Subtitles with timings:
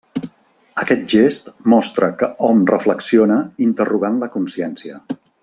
[0.83, 4.99] Aquest gest mostra que hom reflexiona interrogant la consciència.